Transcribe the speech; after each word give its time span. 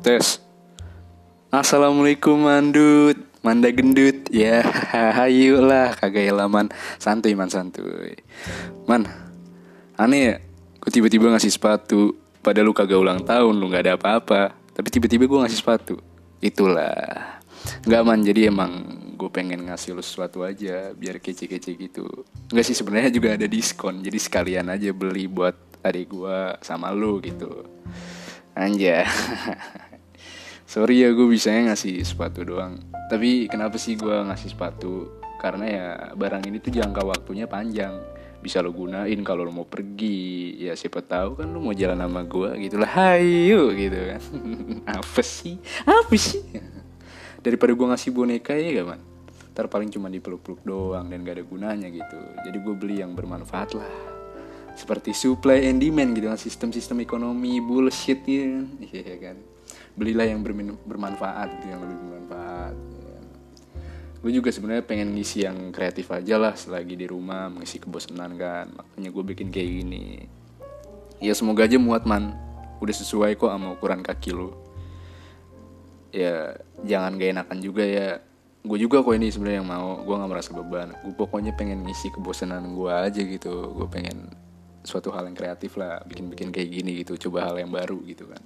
Tes. 0.00 0.40
Assalamualaikum 1.52 2.48
mandut, 2.48 3.20
manda 3.44 3.68
gendut. 3.68 4.32
Ya, 4.32 4.64
hayu 5.20 5.60
lah 5.60 5.92
kagak 5.92 6.24
elaman. 6.32 6.72
Santuy 6.96 7.36
man 7.36 7.52
santuy. 7.52 8.16
Man, 8.88 9.04
aneh 10.00 10.20
ya. 10.24 10.36
Gue 10.80 10.88
tiba-tiba 10.88 11.28
ngasih 11.36 11.52
sepatu. 11.52 12.16
Padahal 12.40 12.72
lu 12.72 12.72
kagak 12.72 12.96
ulang 12.96 13.20
tahun, 13.28 13.52
lu 13.60 13.68
nggak 13.68 13.84
ada 13.84 13.94
apa-apa. 14.00 14.56
Tapi 14.72 14.88
tiba-tiba 14.88 15.28
gue 15.28 15.36
ngasih 15.44 15.60
sepatu. 15.60 16.00
Itulah. 16.40 17.36
Nggak 17.84 18.02
man, 18.08 18.24
jadi 18.24 18.48
emang 18.48 18.72
gue 19.20 19.28
pengen 19.28 19.68
ngasih 19.68 19.92
lu 19.92 20.00
sesuatu 20.00 20.48
aja 20.48 20.96
biar 20.96 21.20
kece-kece 21.20 21.76
gitu. 21.76 22.24
Enggak 22.48 22.64
sih 22.64 22.72
sebenarnya 22.72 23.12
juga 23.12 23.36
ada 23.36 23.44
diskon. 23.44 24.00
Jadi 24.00 24.16
sekalian 24.16 24.72
aja 24.72 24.96
beli 24.96 25.28
buat 25.28 25.84
adik 25.84 26.08
gue 26.08 26.56
sama 26.64 26.88
lu 26.88 27.20
gitu. 27.20 27.68
Anja. 28.56 29.04
Sorry 30.70 31.02
ya 31.02 31.10
gue 31.10 31.26
bisanya 31.26 31.74
ngasih 31.74 31.98
sepatu 32.06 32.46
doang. 32.46 32.78
Tapi 33.10 33.50
kenapa 33.50 33.74
sih 33.74 33.98
gue 33.98 34.14
ngasih 34.22 34.54
sepatu? 34.54 35.18
Karena 35.42 35.66
ya 35.66 35.86
barang 36.14 36.46
ini 36.46 36.62
tuh 36.62 36.70
jangka 36.70 37.02
waktunya 37.02 37.50
panjang. 37.50 37.98
Bisa 38.38 38.62
lo 38.62 38.70
gunain 38.70 39.18
kalau 39.26 39.42
lo 39.42 39.50
mau 39.50 39.66
pergi. 39.66 40.54
Ya 40.62 40.78
siapa 40.78 41.02
tahu 41.02 41.42
kan 41.42 41.50
lo 41.50 41.58
mau 41.58 41.74
jalan 41.74 41.98
sama 41.98 42.22
gue 42.22 42.70
gitu 42.70 42.78
lah. 42.78 42.86
Hayu 42.86 43.74
gitu 43.74 43.98
kan. 43.98 44.22
Apa 45.02 45.26
sih? 45.26 45.58
Apa 45.82 46.14
sih? 46.14 46.38
Daripada 47.42 47.74
gue 47.74 47.86
ngasih 47.90 48.14
boneka 48.14 48.54
ya 48.54 48.70
gak 48.70 48.94
man? 48.94 49.02
Ntar 49.50 49.66
paling 49.66 49.90
cuma 49.90 50.06
dipeluk-peluk 50.06 50.62
doang 50.62 51.10
dan 51.10 51.26
gak 51.26 51.42
ada 51.42 51.44
gunanya 51.50 51.90
gitu. 51.90 52.18
Jadi 52.46 52.58
gue 52.62 52.74
beli 52.78 53.02
yang 53.02 53.18
bermanfaat 53.18 53.74
lah 53.74 53.90
seperti 54.78 55.10
supply 55.10 55.66
and 55.66 55.82
demand 55.82 56.14
gitu 56.14 56.30
kan 56.30 56.38
sistem-sistem 56.38 57.02
ekonomi 57.02 57.58
bullshit 57.58 58.22
ya 58.24 58.64
iya 58.80 59.14
kan 59.18 59.49
belilah 59.98 60.26
yang 60.26 60.40
bermanfaat 60.86 61.48
gitu 61.58 61.66
yang 61.70 61.80
lebih 61.82 61.96
bermanfaat 61.98 62.74
ya. 62.76 63.20
gue 64.20 64.32
juga 64.36 64.48
sebenarnya 64.52 64.84
pengen 64.86 65.16
ngisi 65.16 65.44
yang 65.44 65.74
kreatif 65.74 66.12
aja 66.12 66.36
lah 66.38 66.54
selagi 66.54 66.94
di 66.94 67.06
rumah 67.08 67.48
mengisi 67.48 67.80
kebosanan 67.80 68.36
kan. 68.36 68.68
Makanya 68.70 69.10
gue 69.10 69.24
bikin 69.34 69.48
kayak 69.48 69.70
gini. 69.80 70.04
Ya 71.20 71.32
semoga 71.32 71.64
aja 71.64 71.80
muat 71.80 72.04
man. 72.04 72.36
Udah 72.80 72.96
sesuai 72.96 73.36
kok 73.36 73.48
sama 73.52 73.76
ukuran 73.76 74.00
kaki 74.00 74.32
lo 74.32 74.56
ya 76.10 76.58
jangan 76.82 77.16
gak 77.16 77.30
enakan 77.38 77.58
juga 77.62 77.84
ya. 77.86 78.08
Gue 78.60 78.76
juga 78.76 79.00
kok 79.00 79.16
ini 79.16 79.32
sebenarnya 79.32 79.64
yang 79.64 79.70
mau. 79.72 80.04
Gue 80.04 80.14
nggak 80.20 80.30
merasa 80.30 80.50
beban. 80.52 80.92
Gue 81.00 81.14
pokoknya 81.16 81.56
pengen 81.56 81.80
ngisi 81.80 82.12
kebosanan 82.12 82.76
gue 82.76 82.92
aja 82.92 83.20
gitu. 83.24 83.72
Gue 83.72 83.88
pengen 83.88 84.28
suatu 84.84 85.08
hal 85.12 85.28
yang 85.28 85.36
kreatif 85.36 85.80
lah 85.80 86.04
bikin-bikin 86.04 86.52
kayak 86.52 86.68
gini 86.68 87.00
gitu. 87.00 87.16
Coba 87.28 87.48
hal 87.48 87.56
yang 87.56 87.72
baru 87.72 88.00
gitu 88.04 88.28
kan 88.28 88.40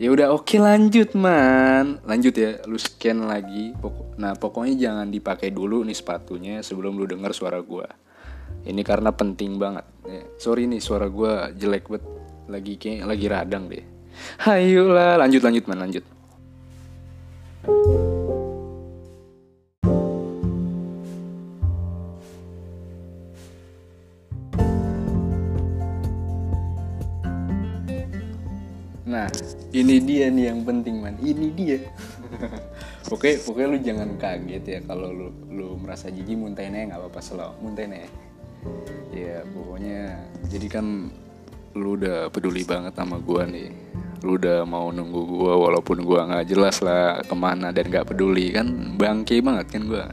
ya 0.00 0.08
udah 0.08 0.32
oke 0.32 0.56
lanjut 0.56 1.12
man. 1.12 2.00
Lanjut 2.08 2.32
ya 2.32 2.64
lu 2.64 2.80
scan 2.80 3.28
lagi. 3.28 3.76
Nah 4.16 4.32
pokoknya 4.32 4.74
jangan 4.80 5.12
dipakai 5.12 5.52
dulu 5.52 5.84
nih 5.84 5.94
sepatunya 5.94 6.64
sebelum 6.64 6.96
lu 6.96 7.04
denger 7.04 7.36
suara 7.36 7.60
gua. 7.60 7.84
Ini 8.64 8.80
karena 8.80 9.12
penting 9.12 9.60
banget. 9.60 9.84
Ya, 10.08 10.24
sorry 10.40 10.64
nih 10.64 10.80
suara 10.80 11.12
gua 11.12 11.52
jelek 11.52 11.92
banget 11.92 12.04
lagi 12.48 12.74
kayak 12.80 13.04
lagi 13.04 13.26
radang 13.28 13.68
deh. 13.68 13.84
Hayo 14.48 14.90
lah 14.90 15.20
lanjut 15.20 15.44
lanjut 15.44 15.64
man 15.68 15.84
lanjut 15.84 16.02
Nah, 29.10 29.26
ini 29.74 29.98
dia 29.98 30.30
nih 30.30 30.54
yang 30.54 30.62
penting 30.62 31.02
man. 31.02 31.18
Ini 31.18 31.50
dia. 31.58 31.82
Oke, 33.14 33.42
pokoknya 33.42 33.68
lu 33.74 33.78
jangan 33.82 34.10
kaget 34.14 34.62
ya 34.62 34.78
kalau 34.86 35.10
lu 35.10 35.34
lu 35.50 35.74
merasa 35.82 36.14
jijik 36.14 36.38
muntahin 36.38 36.78
aja 36.78 36.94
nggak 36.94 37.00
apa-apa 37.02 37.18
selalu 37.18 37.54
muntahin 37.58 37.98
aja. 37.98 38.10
Ya 39.10 39.42
pokoknya 39.50 40.14
jadi 40.46 40.66
kan 40.70 40.86
lu 41.74 41.98
udah 41.98 42.30
peduli 42.30 42.62
banget 42.62 42.94
sama 42.94 43.18
gua 43.18 43.50
nih. 43.50 43.74
Lu 44.22 44.38
udah 44.38 44.62
mau 44.62 44.94
nunggu 44.94 45.26
gua 45.26 45.58
walaupun 45.58 46.06
gua 46.06 46.30
nggak 46.30 46.46
jelas 46.46 46.78
lah 46.78 47.18
ke 47.26 47.34
mana 47.34 47.74
dan 47.74 47.90
nggak 47.90 48.14
peduli 48.14 48.54
kan 48.54 48.94
bangke 48.94 49.42
banget 49.42 49.74
kan 49.74 49.82
gua. 49.90 50.06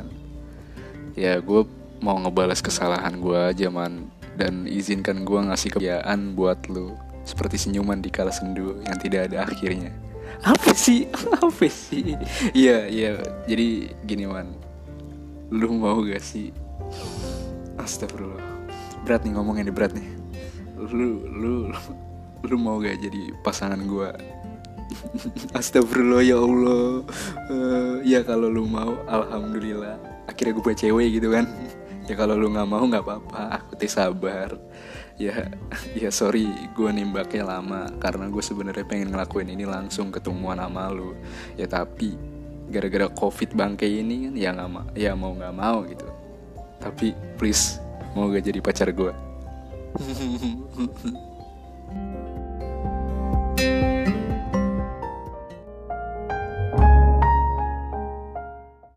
Ya 1.13 1.37
gua 1.37 1.69
mau 2.01 2.17
ngebalas 2.17 2.65
kesalahan 2.65 3.21
gua 3.21 3.53
aja 3.53 3.69
man 3.69 4.09
dan 4.33 4.65
izinkan 4.65 5.21
gua 5.21 5.53
ngasih 5.53 5.77
kebiayaan 5.77 6.33
buat 6.33 6.65
lu 6.65 6.97
seperti 7.27 7.59
senyuman 7.59 7.99
di 7.99 8.07
kala 8.07 8.31
sendu 8.31 8.79
yang 8.87 8.95
tidak 8.95 9.27
ada 9.27 9.43
akhirnya. 9.43 9.91
Apa 10.47 10.71
sih? 10.71 11.11
Apa 11.43 11.67
sih? 11.67 12.15
Iya, 12.55 12.87
iya. 12.87 13.11
Jadi 13.43 13.91
gini 14.07 14.23
man, 14.23 14.55
lu 15.51 15.75
mau 15.75 15.99
gak 16.07 16.23
sih? 16.23 16.55
Astagfirullah. 17.75 18.39
Berat 19.03 19.27
nih 19.27 19.35
ngomongnya 19.35 19.67
nih 19.67 19.75
berat 19.75 19.91
nih. 19.91 20.07
Lu, 20.79 20.87
lu, 20.87 21.11
lu, 21.27 21.53
lu 22.47 22.55
mau 22.55 22.79
gak 22.79 22.95
jadi 23.03 23.35
pasangan 23.43 23.83
gua? 23.83 24.15
Astagfirullah 25.59 26.23
ya 26.23 26.39
Allah. 26.39 27.03
Uh, 27.51 27.95
ya 28.07 28.23
kalau 28.23 28.47
lu 28.47 28.63
mau, 28.63 28.95
alhamdulillah. 29.03 29.99
Akhirnya 30.31 30.55
gue 30.55 30.63
punya 30.63 30.79
cewek 30.79 31.19
gitu 31.19 31.35
kan. 31.35 31.47
Ya 32.07 32.15
kalau 32.15 32.39
lu 32.39 32.47
nggak 32.51 32.67
mau 32.67 32.83
nggak 32.87 33.03
apa-apa, 33.03 33.41
aku 33.61 33.75
teh 33.75 33.91
sabar. 33.91 34.55
Ya 35.19 35.51
ya 35.97 36.09
sorry 36.09 36.47
gue 36.73 36.89
nembaknya 36.89 37.43
lama. 37.43 37.91
Karena 37.99 38.31
gue 38.31 38.41
sebenarnya 38.41 38.87
pengen 38.87 39.11
ngelakuin 39.11 39.51
ini 39.51 39.67
langsung 39.67 40.09
ketemuan 40.09 40.57
sama 40.57 40.87
lu. 40.89 41.13
Ya 41.59 41.67
tapi 41.67 42.15
gara-gara 42.67 43.07
covid 43.11 43.55
bangke 43.55 43.87
ini 43.87 44.27
kan 44.27 44.35
ya 44.35 44.49
nggak 44.55 44.69
mau 44.71 44.85
ya 44.95 45.11
mau 45.13 45.31
nggak 45.35 45.55
mau 45.55 45.83
gitu. 45.83 46.07
Tapi 46.79 47.11
please 47.35 47.83
mau 48.17 48.33
gak 48.33 48.49
jadi 48.49 48.59
pacar 48.65 48.89
gue 48.89 49.13